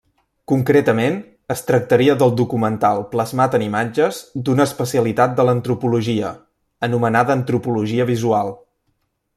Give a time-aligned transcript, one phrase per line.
[0.51, 1.17] Concretament,
[1.55, 6.35] es tractaria del documental plasmat en imatges d'una especialitat de l'antropologia,
[6.89, 8.53] anomenada antropologia visual.